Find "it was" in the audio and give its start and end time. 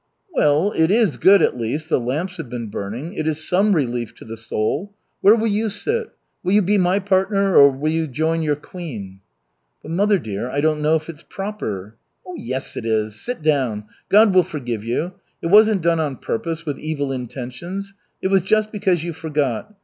18.23-18.41